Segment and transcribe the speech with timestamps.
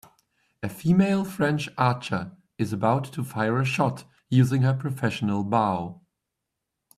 [0.63, 6.01] A female French archer is about to fire a shot using her professional bow.